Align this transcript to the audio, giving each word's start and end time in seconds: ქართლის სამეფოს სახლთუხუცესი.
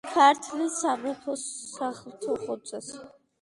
ქართლის 0.13 0.77
სამეფოს 0.83 1.43
სახლთუხუცესი. 1.75 2.99